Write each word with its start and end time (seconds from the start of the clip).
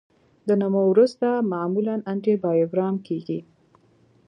د 0.47 0.49
نمو 0.61 0.83
وروسته 0.91 1.27
معمولا 1.51 1.95
انټي 2.11 2.33
بایوګرام 2.43 2.95
کیږي. 3.07 3.39